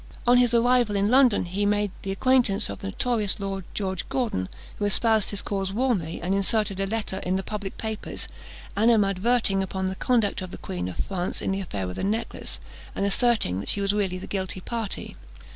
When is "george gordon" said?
3.75-4.49